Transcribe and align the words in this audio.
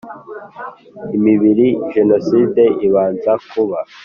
imibiri 1.17 1.67
jenoside 1.93 2.63
ibanza 2.85 3.31
kuba 3.49 3.79